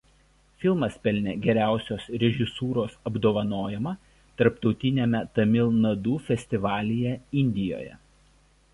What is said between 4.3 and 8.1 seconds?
tarptautiniame Tamil Nadu festivalyje Indijoje.